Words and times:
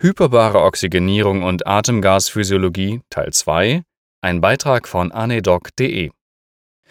Hyperbare 0.00 0.62
Oxygenierung 0.62 1.42
und 1.42 1.66
Atemgasphysiologie 1.66 3.00
Teil 3.10 3.32
2 3.32 3.82
Ein 4.22 4.40
Beitrag 4.40 4.86
von 4.86 5.10
anedoc.de 5.10 6.10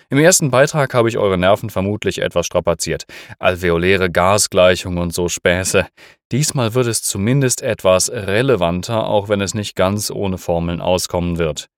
Im 0.10 0.18
ersten 0.18 0.52
Beitrag 0.52 0.94
habe 0.94 1.08
ich 1.08 1.18
eure 1.18 1.38
Nerven 1.38 1.70
vermutlich 1.70 2.20
etwas 2.20 2.46
strapaziert. 2.46 3.06
Alveoläre 3.40 4.12
Gasgleichung 4.12 4.98
und 4.98 5.14
so 5.14 5.30
Späße. 5.30 5.88
Diesmal 6.34 6.74
wird 6.74 6.88
es 6.88 7.02
zumindest 7.02 7.62
etwas 7.62 8.12
relevanter, 8.12 9.08
auch 9.08 9.30
wenn 9.30 9.40
es 9.40 9.54
nicht 9.54 9.78
ganz 9.78 10.12
ohne 10.12 10.38
Formeln 10.38 10.82
auskommen 10.82 11.38
wird. 11.38 11.70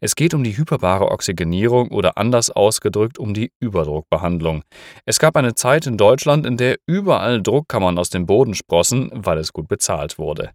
Es 0.00 0.14
geht 0.14 0.34
um 0.34 0.44
die 0.44 0.56
hyperbare 0.56 1.10
Oxygenierung 1.10 1.88
oder 1.88 2.18
anders 2.18 2.50
ausgedrückt 2.50 3.18
um 3.18 3.34
die 3.34 3.50
Überdruckbehandlung. 3.60 4.62
Es 5.04 5.18
gab 5.18 5.36
eine 5.36 5.54
Zeit 5.54 5.86
in 5.86 5.96
Deutschland, 5.96 6.46
in 6.46 6.56
der 6.56 6.76
überall 6.86 7.42
Druckkammern 7.42 7.98
aus 7.98 8.10
dem 8.10 8.26
Boden 8.26 8.54
sprossen, 8.54 9.10
weil 9.12 9.38
es 9.38 9.52
gut 9.52 9.68
bezahlt 9.68 10.18
wurde. 10.18 10.50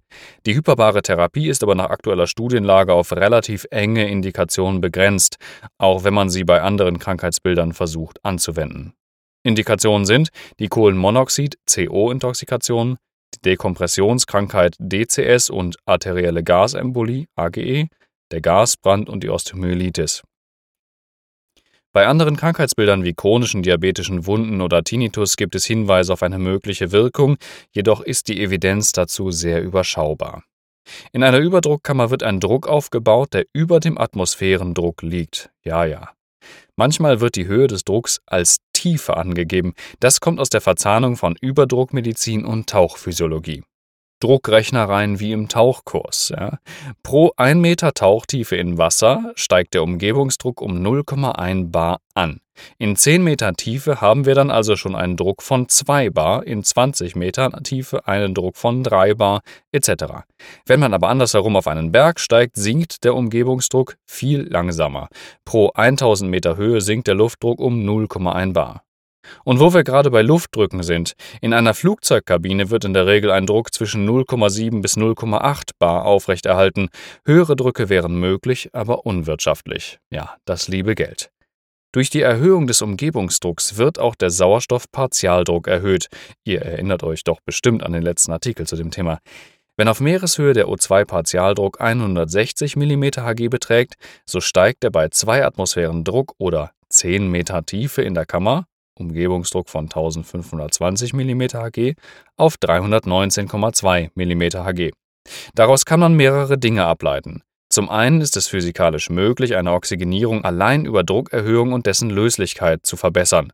Die 0.45 0.55
hyperbare 0.55 1.01
Therapie 1.01 1.47
ist 1.47 1.63
aber 1.63 1.75
nach 1.75 1.89
aktueller 1.89 2.27
Studienlage 2.27 2.93
auf 2.93 3.11
relativ 3.11 3.65
enge 3.71 4.09
Indikationen 4.09 4.81
begrenzt, 4.81 5.37
auch 5.77 6.03
wenn 6.03 6.13
man 6.13 6.29
sie 6.29 6.43
bei 6.43 6.61
anderen 6.61 6.99
Krankheitsbildern 6.99 7.73
versucht 7.73 8.23
anzuwenden. 8.23 8.93
Indikationen 9.43 10.05
sind 10.05 10.29
die 10.59 10.67
Kohlenmonoxid-CO-Intoxikation, 10.67 12.97
die 13.33 13.41
Dekompressionskrankheit 13.41 14.75
DCS 14.79 15.49
und 15.49 15.77
arterielle 15.85 16.43
Gasembolie 16.43 17.25
AGE, 17.35 17.87
der 18.31 18.41
Gasbrand 18.41 19.09
und 19.09 19.23
die 19.23 19.29
Osteomyelitis. 19.29 20.23
Bei 21.93 22.05
anderen 22.05 22.37
Krankheitsbildern 22.37 23.03
wie 23.03 23.13
chronischen 23.13 23.63
diabetischen 23.63 24.25
Wunden 24.27 24.61
oder 24.61 24.83
Tinnitus 24.83 25.35
gibt 25.35 25.55
es 25.55 25.65
Hinweise 25.65 26.13
auf 26.13 26.21
eine 26.21 26.37
mögliche 26.37 26.91
Wirkung, 26.91 27.37
jedoch 27.71 28.01
ist 28.01 28.27
die 28.27 28.39
Evidenz 28.41 28.91
dazu 28.91 29.31
sehr 29.31 29.63
überschaubar. 29.63 30.43
In 31.11 31.23
einer 31.23 31.39
Überdruckkammer 31.39 32.11
wird 32.11 32.23
ein 32.23 32.39
Druck 32.39 32.67
aufgebaut, 32.67 33.33
der 33.33 33.45
über 33.53 33.79
dem 33.79 33.97
Atmosphärendruck 33.97 35.01
liegt. 35.01 35.49
Ja, 35.63 35.85
ja. 35.85 36.11
Manchmal 36.75 37.19
wird 37.19 37.35
die 37.35 37.47
Höhe 37.47 37.67
des 37.67 37.83
Drucks 37.83 38.21
als 38.25 38.57
Tiefe 38.73 39.17
angegeben. 39.17 39.73
Das 39.99 40.19
kommt 40.19 40.39
aus 40.39 40.49
der 40.49 40.61
Verzahnung 40.61 41.17
von 41.17 41.35
Überdruckmedizin 41.41 42.45
und 42.45 42.69
Tauchphysiologie. 42.69 43.63
Druckrechner 44.19 44.89
rein 44.89 45.19
wie 45.19 45.31
im 45.31 45.47
Tauchkurs. 45.47 46.33
Ja. 46.35 46.59
Pro 47.03 47.31
1 47.37 47.59
Meter 47.59 47.93
Tauchtiefe 47.93 48.55
in 48.55 48.77
Wasser 48.77 49.31
steigt 49.35 49.73
der 49.73 49.83
Umgebungsdruck 49.83 50.61
um 50.61 50.77
0,1 50.85 51.71
bar 51.71 51.99
an. 52.13 52.39
In 52.77 52.95
10 52.95 53.23
Metern 53.23 53.55
Tiefe 53.55 54.01
haben 54.01 54.25
wir 54.25 54.35
dann 54.35 54.51
also 54.51 54.75
schon 54.75 54.95
einen 54.95 55.17
Druck 55.17 55.43
von 55.43 55.69
2 55.69 56.09
bar, 56.09 56.45
in 56.45 56.63
20 56.63 57.15
Metern 57.15 57.63
Tiefe 57.63 58.07
einen 58.07 58.33
Druck 58.33 58.57
von 58.57 58.83
3 58.83 59.13
bar 59.13 59.41
etc. 59.71 60.25
Wenn 60.65 60.79
man 60.79 60.93
aber 60.93 61.09
andersherum 61.09 61.55
auf 61.55 61.67
einen 61.67 61.91
Berg 61.91 62.19
steigt, 62.19 62.55
sinkt 62.55 63.03
der 63.03 63.15
Umgebungsdruck 63.15 63.97
viel 64.05 64.47
langsamer. 64.49 65.09
Pro 65.45 65.71
1000 65.73 66.29
Meter 66.29 66.57
Höhe 66.57 66.81
sinkt 66.81 67.07
der 67.07 67.15
Luftdruck 67.15 67.59
um 67.59 67.79
0,1 67.87 68.53
bar. 68.53 68.86
Und 69.43 69.59
wo 69.59 69.73
wir 69.73 69.83
gerade 69.83 70.11
bei 70.11 70.21
Luftdrücken 70.21 70.83
sind, 70.83 71.13
in 71.41 71.53
einer 71.53 71.73
Flugzeugkabine 71.73 72.69
wird 72.69 72.85
in 72.85 72.93
der 72.93 73.05
Regel 73.05 73.31
ein 73.31 73.45
Druck 73.45 73.73
zwischen 73.73 74.07
0,7 74.07 74.81
bis 74.81 74.97
0,8 74.97 75.71
bar 75.79 76.05
aufrechterhalten. 76.05 76.89
Höhere 77.25 77.55
Drücke 77.55 77.89
wären 77.89 78.19
möglich, 78.19 78.69
aber 78.73 79.05
unwirtschaftlich. 79.05 79.99
Ja, 80.09 80.35
das 80.45 80.67
liebe 80.67 80.95
Geld. 80.95 81.29
Durch 81.93 82.09
die 82.09 82.21
Erhöhung 82.21 82.67
des 82.67 82.81
Umgebungsdrucks 82.81 83.77
wird 83.77 83.97
auch 83.97 84.15
der 84.15 84.29
Sauerstoffpartialdruck 84.29 85.67
erhöht. 85.67 86.07
Ihr 86.43 86.61
erinnert 86.61 87.03
euch 87.03 87.23
doch 87.23 87.39
bestimmt 87.45 87.81
an 87.81 87.93
den 87.93 88.03
letzten 88.03 88.33
Artikel 88.33 88.67
zu 88.67 88.75
dem 88.75 88.91
Thema. 88.91 89.19
Wenn 89.77 89.87
auf 89.87 89.99
Meereshöhe 89.99 90.53
der 90.53 90.67
O2-Partialdruck 90.67 91.79
160 91.79 92.75
mm 92.75 93.03
Hg 93.17 93.47
beträgt, 93.49 93.93
so 94.25 94.41
steigt 94.41 94.83
er 94.83 94.89
bei 94.89 95.09
2 95.09 95.45
Atmosphären 95.45 96.03
Druck 96.03 96.33
oder 96.39 96.71
10 96.89 97.29
Meter 97.29 97.65
Tiefe 97.65 98.01
in 98.01 98.13
der 98.15 98.25
Kammer 98.25 98.65
Umgebungsdruck 98.99 99.69
von 99.69 99.85
1520 99.85 101.13
mm 101.13 101.41
Hg 101.53 101.95
auf 102.35 102.55
319,2 102.55 104.11
mm 104.15 104.65
Hg. 104.65 104.91
Daraus 105.53 105.85
kann 105.85 105.99
man 105.99 106.13
mehrere 106.15 106.57
Dinge 106.57 106.85
ableiten. 106.85 107.41
Zum 107.69 107.89
einen 107.89 108.21
ist 108.21 108.37
es 108.37 108.47
physikalisch 108.47 109.09
möglich, 109.09 109.55
eine 109.55 109.73
Oxygenierung 109.73 110.43
allein 110.45 110.85
über 110.85 111.03
Druckerhöhung 111.03 111.73
und 111.73 111.85
dessen 111.85 112.09
Löslichkeit 112.09 112.85
zu 112.85 112.95
verbessern. 112.95 113.51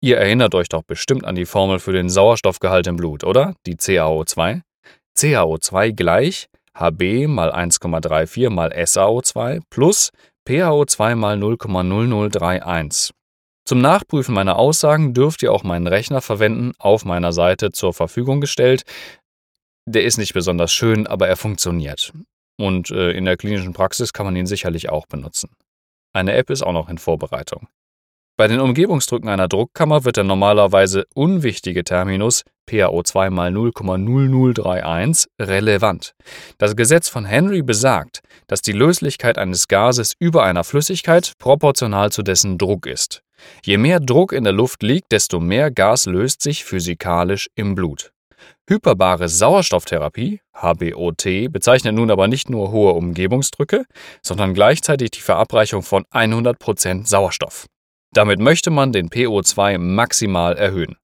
Ihr 0.00 0.18
erinnert 0.18 0.54
euch 0.54 0.68
doch 0.68 0.82
bestimmt 0.82 1.24
an 1.24 1.34
die 1.34 1.46
Formel 1.46 1.78
für 1.78 1.92
den 1.92 2.08
Sauerstoffgehalt 2.08 2.86
im 2.86 2.96
Blut, 2.96 3.24
oder? 3.24 3.54
Die 3.66 3.76
CaO2? 3.76 4.60
CaO2 5.16 5.92
gleich 5.92 6.48
Hb 6.76 7.28
mal 7.28 7.52
1,34 7.52 8.50
mal 8.50 8.70
SaO2 8.72 9.62
plus 9.70 10.10
PaO2 10.46 11.14
mal 11.14 11.38
0,0031. 11.38 13.13
Zum 13.64 13.80
Nachprüfen 13.80 14.34
meiner 14.34 14.56
Aussagen 14.56 15.14
dürft 15.14 15.42
ihr 15.42 15.50
auch 15.50 15.64
meinen 15.64 15.86
Rechner 15.86 16.20
verwenden, 16.20 16.72
auf 16.78 17.04
meiner 17.04 17.32
Seite 17.32 17.72
zur 17.72 17.94
Verfügung 17.94 18.40
gestellt. 18.40 18.84
Der 19.86 20.04
ist 20.04 20.18
nicht 20.18 20.34
besonders 20.34 20.72
schön, 20.72 21.06
aber 21.06 21.28
er 21.28 21.36
funktioniert. 21.36 22.12
Und 22.58 22.90
äh, 22.90 23.12
in 23.12 23.24
der 23.24 23.36
klinischen 23.36 23.72
Praxis 23.72 24.12
kann 24.12 24.26
man 24.26 24.36
ihn 24.36 24.46
sicherlich 24.46 24.90
auch 24.90 25.06
benutzen. 25.06 25.50
Eine 26.12 26.34
App 26.34 26.50
ist 26.50 26.62
auch 26.62 26.72
noch 26.72 26.88
in 26.88 26.98
Vorbereitung. 26.98 27.68
Bei 28.36 28.48
den 28.48 28.58
Umgebungsdrücken 28.58 29.28
einer 29.28 29.46
Druckkammer 29.46 30.04
wird 30.04 30.16
der 30.16 30.24
normalerweise 30.24 31.04
unwichtige 31.14 31.84
Terminus 31.84 32.42
PaO2 32.68 33.30
mal 33.30 33.52
0,0031 33.52 35.26
relevant. 35.40 36.14
Das 36.58 36.74
Gesetz 36.74 37.08
von 37.08 37.26
Henry 37.26 37.62
besagt, 37.62 38.22
dass 38.48 38.60
die 38.60 38.72
Löslichkeit 38.72 39.38
eines 39.38 39.68
Gases 39.68 40.14
über 40.18 40.42
einer 40.42 40.64
Flüssigkeit 40.64 41.34
proportional 41.38 42.10
zu 42.10 42.24
dessen 42.24 42.58
Druck 42.58 42.86
ist. 42.86 43.22
Je 43.62 43.78
mehr 43.78 44.00
Druck 44.00 44.32
in 44.32 44.42
der 44.42 44.52
Luft 44.52 44.82
liegt, 44.82 45.12
desto 45.12 45.38
mehr 45.38 45.70
Gas 45.70 46.06
löst 46.06 46.42
sich 46.42 46.64
physikalisch 46.64 47.48
im 47.54 47.76
Blut. 47.76 48.10
Hyperbare 48.68 49.28
Sauerstofftherapie, 49.28 50.40
HBOT, 50.56 51.52
bezeichnet 51.52 51.94
nun 51.94 52.10
aber 52.10 52.26
nicht 52.26 52.50
nur 52.50 52.72
hohe 52.72 52.94
Umgebungsdrücke, 52.94 53.84
sondern 54.22 54.54
gleichzeitig 54.54 55.12
die 55.12 55.20
Verabreichung 55.20 55.82
von 55.82 56.04
100% 56.12 57.06
Sauerstoff. 57.06 57.66
Damit 58.14 58.38
möchte 58.38 58.70
man 58.70 58.92
den 58.92 59.10
PO2 59.10 59.76
maximal 59.78 60.56
erhöhen. 60.56 60.96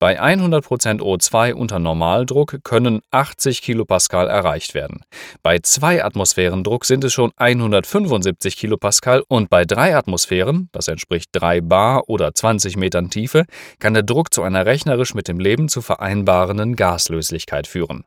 Bei 0.00 0.20
100% 0.20 1.00
O2 1.00 1.52
unter 1.52 1.78
Normaldruck 1.78 2.58
können 2.64 3.02
80 3.12 3.62
Kilopascal 3.62 4.26
erreicht 4.26 4.74
werden. 4.74 5.02
Bei 5.42 5.60
2 5.60 6.04
Atmosphären 6.04 6.64
Druck 6.64 6.84
sind 6.84 7.04
es 7.04 7.12
schon 7.12 7.30
175 7.36 8.56
Kilopascal 8.56 9.22
und 9.28 9.48
bei 9.48 9.64
3 9.64 9.96
Atmosphären, 9.96 10.68
das 10.72 10.88
entspricht 10.88 11.28
3 11.32 11.60
Bar 11.60 12.08
oder 12.08 12.34
20 12.34 12.76
Metern 12.76 13.10
Tiefe, 13.10 13.44
kann 13.78 13.94
der 13.94 14.02
Druck 14.02 14.34
zu 14.34 14.42
einer 14.42 14.66
rechnerisch 14.66 15.14
mit 15.14 15.28
dem 15.28 15.38
Leben 15.38 15.68
zu 15.68 15.82
vereinbarenden 15.82 16.74
Gaslöslichkeit 16.74 17.68
führen. 17.68 18.04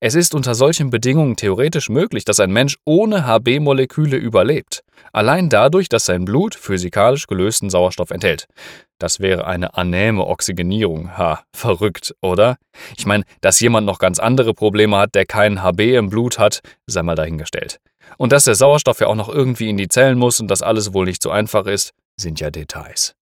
Es 0.00 0.14
ist 0.14 0.32
unter 0.32 0.54
solchen 0.54 0.90
Bedingungen 0.90 1.34
theoretisch 1.34 1.88
möglich, 1.88 2.24
dass 2.24 2.38
ein 2.38 2.52
Mensch 2.52 2.76
ohne 2.84 3.26
HB-Moleküle 3.26 4.16
überlebt, 4.16 4.84
allein 5.12 5.48
dadurch, 5.48 5.88
dass 5.88 6.04
sein 6.04 6.24
Blut 6.24 6.54
physikalisch 6.54 7.26
gelösten 7.26 7.68
Sauerstoff 7.68 8.12
enthält. 8.12 8.46
Das 9.00 9.18
wäre 9.18 9.48
eine 9.48 9.74
anäme 9.74 10.24
Oxygenierung. 10.24 11.18
Ha, 11.18 11.42
verrückt, 11.52 12.14
oder? 12.20 12.58
Ich 12.96 13.06
meine, 13.06 13.24
dass 13.40 13.58
jemand 13.58 13.88
noch 13.88 13.98
ganz 13.98 14.20
andere 14.20 14.54
Probleme 14.54 14.96
hat, 14.96 15.16
der 15.16 15.26
keinen 15.26 15.64
HB 15.64 15.96
im 15.96 16.10
Blut 16.10 16.38
hat, 16.38 16.60
sei 16.86 17.02
mal 17.02 17.16
dahingestellt. 17.16 17.80
Und 18.18 18.30
dass 18.30 18.44
der 18.44 18.54
Sauerstoff 18.54 19.00
ja 19.00 19.08
auch 19.08 19.16
noch 19.16 19.28
irgendwie 19.28 19.68
in 19.68 19.76
die 19.76 19.88
Zellen 19.88 20.18
muss 20.18 20.38
und 20.38 20.48
das 20.48 20.62
alles 20.62 20.94
wohl 20.94 21.06
nicht 21.06 21.22
so 21.22 21.30
einfach 21.30 21.66
ist, 21.66 21.90
sind 22.16 22.38
ja 22.38 22.52
Details. 22.52 23.17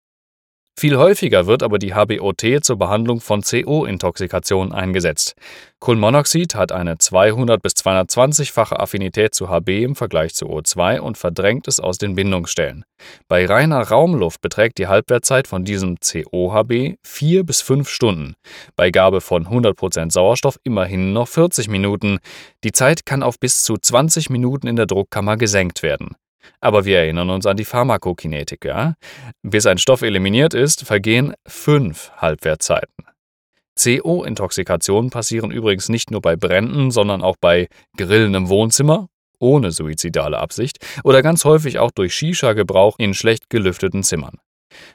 Viel 0.78 0.97
häufiger 0.97 1.47
wird 1.47 1.63
aber 1.63 1.80
die 1.80 1.94
HBOT 1.94 2.62
zur 2.62 2.78
Behandlung 2.78 3.22
von 3.22 3.41
CO-Intoxikation 3.41 4.74
eingesetzt. 4.74 5.36
Kohlenmonoxid 5.80 6.53
hat 6.53 6.74
eine 6.74 6.97
200 6.97 7.62
bis 7.62 7.74
220-fache 7.75 8.78
Affinität 8.78 9.34
zu 9.34 9.47
HB 9.47 9.84
im 9.84 9.96
Vergleich 9.96 10.35
zu 10.35 10.47
O2 10.47 10.99
und 10.99 11.17
verdrängt 11.17 11.70
es 11.70 11.79
aus 11.79 11.97
den 11.97 12.16
Bindungsstellen. 12.16 12.84
Bei 13.29 13.46
reiner 13.46 13.84
Raumluft 13.84 14.41
beträgt 14.41 14.78
die 14.78 14.88
Halbwertzeit 14.88 15.47
von 15.47 15.64
diesem 15.64 15.97
COHB 16.02 16.97
4 17.03 17.46
bis 17.46 17.61
5 17.61 17.88
Stunden, 17.88 18.35
bei 18.76 18.91
Gabe 18.91 19.22
von 19.22 19.47
100% 19.47 20.11
Sauerstoff 20.11 20.59
immerhin 20.66 21.14
noch 21.14 21.29
40 21.29 21.70
Minuten. 21.70 22.20
Die 22.66 22.73
Zeit 22.73 23.05
kann 23.05 23.23
auf 23.23 23.40
bis 23.40 23.64
zu 23.64 23.78
20 23.78 24.29
Minuten 24.29 24.67
in 24.67 24.76
der 24.76 24.88
Druckkammer 24.88 25.38
gesenkt 25.38 25.84
werden. 25.84 26.16
Aber 26.59 26.86
wir 26.86 27.00
erinnern 27.00 27.30
uns 27.30 27.46
an 27.46 27.58
die 27.58 27.66
Pharmakokinetik. 27.66 28.66
Ja? 28.66 28.96
Bis 29.42 29.66
ein 29.66 29.78
Stoff 29.78 30.02
eliminiert 30.02 30.53
ist, 30.53 30.86
vergehen 30.86 31.34
fünf 31.47 32.12
Halbwertzeiten. 32.18 33.06
CO-Intoxikationen 33.78 35.09
passieren 35.09 35.52
übrigens 35.52 35.90
nicht 35.90 36.09
nur 36.09 36.22
bei 36.22 36.36
Bränden, 36.36 36.92
sondern 36.92 37.22
auch 37.22 37.36
bei 37.40 37.68
Grillen 37.97 38.34
im 38.34 38.50
Wohnzimmer 38.50 39.09
ohne 39.40 39.72
suizidale 39.72 40.40
Absicht 40.40 40.78
oder 41.03 41.22
ganz 41.22 41.46
häufig 41.46 41.80
auch 41.80 41.92
durch 41.92 42.16
Shisha-Gebrauch 42.16 42.96
in 43.00 43.14
schlecht 43.14 43.50
gelüfteten 43.50 44.03
Zimmern. 44.03 44.38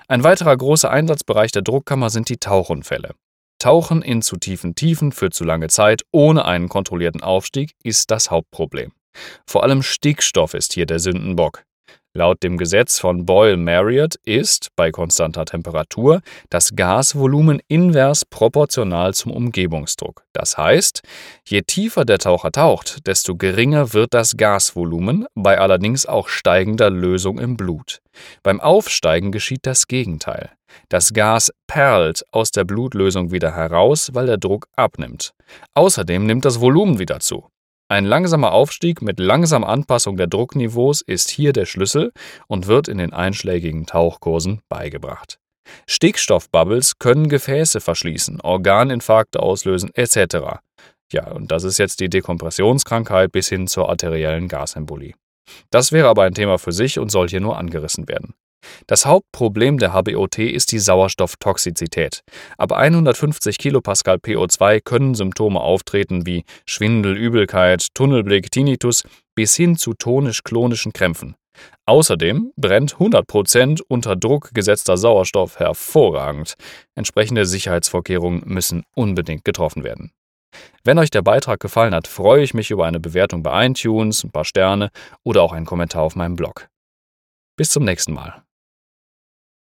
Ein 0.08 0.24
weiterer 0.24 0.56
großer 0.56 0.90
Einsatzbereich 0.90 1.52
der 1.52 1.62
Druckkammer 1.62 2.10
sind 2.10 2.28
die 2.28 2.38
Tauchunfälle. 2.38 3.14
Tauchen 3.58 4.00
in 4.02 4.22
zu 4.22 4.36
tiefen 4.36 4.74
Tiefen 4.74 5.12
für 5.12 5.30
zu 5.30 5.44
lange 5.44 5.68
Zeit 5.68 6.02
ohne 6.12 6.46
einen 6.46 6.68
kontrollierten 6.68 7.22
Aufstieg 7.22 7.72
ist 7.82 8.10
das 8.10 8.30
Hauptproblem. 8.30 8.92
Vor 9.46 9.62
allem 9.62 9.82
Stickstoff 9.82 10.54
ist 10.54 10.72
hier 10.72 10.86
der 10.86 10.98
Sündenbock. 10.98 11.64
Laut 12.12 12.42
dem 12.42 12.56
Gesetz 12.58 12.98
von 12.98 13.24
Boyle-Marriott 13.24 14.16
ist, 14.24 14.70
bei 14.74 14.90
konstanter 14.90 15.44
Temperatur, 15.44 16.22
das 16.48 16.74
Gasvolumen 16.74 17.60
invers 17.68 18.24
proportional 18.24 19.14
zum 19.14 19.30
Umgebungsdruck. 19.30 20.24
Das 20.32 20.58
heißt, 20.58 21.02
je 21.46 21.62
tiefer 21.62 22.04
der 22.04 22.18
Taucher 22.18 22.50
taucht, 22.50 23.06
desto 23.06 23.36
geringer 23.36 23.92
wird 23.92 24.12
das 24.12 24.36
Gasvolumen, 24.36 25.26
bei 25.36 25.60
allerdings 25.60 26.04
auch 26.04 26.26
steigender 26.26 26.90
Lösung 26.90 27.38
im 27.38 27.56
Blut. 27.56 28.00
Beim 28.42 28.60
Aufsteigen 28.60 29.30
geschieht 29.30 29.64
das 29.64 29.86
Gegenteil. 29.86 30.50
Das 30.88 31.12
Gas 31.12 31.52
perlt 31.68 32.24
aus 32.32 32.50
der 32.50 32.64
Blutlösung 32.64 33.30
wieder 33.30 33.54
heraus, 33.54 34.10
weil 34.14 34.26
der 34.26 34.38
Druck 34.38 34.66
abnimmt. 34.74 35.30
Außerdem 35.74 36.26
nimmt 36.26 36.44
das 36.44 36.60
Volumen 36.60 36.98
wieder 36.98 37.20
zu. 37.20 37.46
Ein 37.90 38.04
langsamer 38.04 38.52
Aufstieg 38.52 39.02
mit 39.02 39.18
langsamer 39.18 39.68
Anpassung 39.68 40.16
der 40.16 40.28
Druckniveaus 40.28 41.00
ist 41.00 41.28
hier 41.28 41.52
der 41.52 41.66
Schlüssel 41.66 42.12
und 42.46 42.68
wird 42.68 42.86
in 42.86 42.98
den 42.98 43.12
einschlägigen 43.12 43.84
Tauchkursen 43.84 44.60
beigebracht. 44.68 45.40
Stickstoffbubbles 45.88 47.00
können 47.00 47.28
Gefäße 47.28 47.80
verschließen, 47.80 48.40
Organinfarkte 48.42 49.40
auslösen 49.40 49.90
etc. 49.94 50.60
Ja, 51.10 51.32
und 51.32 51.50
das 51.50 51.64
ist 51.64 51.78
jetzt 51.78 51.98
die 51.98 52.08
Dekompressionskrankheit 52.08 53.32
bis 53.32 53.48
hin 53.48 53.66
zur 53.66 53.88
arteriellen 53.88 54.46
Gasembolie. 54.46 55.14
Das 55.70 55.90
wäre 55.90 56.06
aber 56.06 56.22
ein 56.22 56.34
Thema 56.34 56.58
für 56.58 56.72
sich 56.72 57.00
und 57.00 57.10
soll 57.10 57.28
hier 57.28 57.40
nur 57.40 57.58
angerissen 57.58 58.06
werden. 58.06 58.34
Das 58.86 59.06
Hauptproblem 59.06 59.78
der 59.78 59.92
HBOT 59.92 60.38
ist 60.38 60.72
die 60.72 60.78
Sauerstofftoxizität. 60.78 62.22
Ab 62.58 62.72
150 62.72 63.58
kPa 63.58 63.92
PO2 63.92 64.80
können 64.80 65.14
Symptome 65.14 65.60
auftreten 65.60 66.26
wie 66.26 66.44
Schwindel, 66.66 67.16
Übelkeit, 67.16 67.88
Tunnelblick, 67.94 68.50
Tinnitus 68.50 69.04
bis 69.34 69.56
hin 69.56 69.76
zu 69.76 69.94
tonisch-klonischen 69.94 70.92
Krämpfen. 70.92 71.34
Außerdem 71.86 72.52
brennt 72.56 72.96
100% 72.96 73.80
unter 73.88 74.16
Druck 74.16 74.50
gesetzter 74.54 74.96
Sauerstoff 74.96 75.58
hervorragend. 75.58 76.54
Entsprechende 76.94 77.46
Sicherheitsvorkehrungen 77.46 78.42
müssen 78.46 78.84
unbedingt 78.94 79.44
getroffen 79.44 79.84
werden. 79.84 80.12
Wenn 80.84 80.98
euch 80.98 81.10
der 81.10 81.22
Beitrag 81.22 81.60
gefallen 81.60 81.94
hat, 81.94 82.08
freue 82.08 82.42
ich 82.42 82.54
mich 82.54 82.70
über 82.70 82.86
eine 82.86 83.00
Bewertung 83.00 83.42
bei 83.42 83.66
iTunes, 83.66 84.24
ein 84.24 84.30
paar 84.30 84.44
Sterne 84.44 84.90
oder 85.22 85.42
auch 85.42 85.52
einen 85.52 85.66
Kommentar 85.66 86.02
auf 86.02 86.16
meinem 86.16 86.36
Blog. 86.36 86.68
Bis 87.56 87.70
zum 87.70 87.84
nächsten 87.84 88.14
Mal. 88.14 88.42